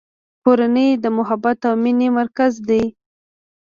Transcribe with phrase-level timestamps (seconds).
[0.43, 2.83] کورنۍ د محبت او مینې مرکز دی.